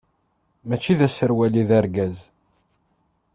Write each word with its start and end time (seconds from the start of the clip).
Mačči 0.67 0.93
d 0.99 1.01
aserwal 1.07 1.53
i 1.61 1.63
d 1.69 1.71
argaz. 1.79 2.17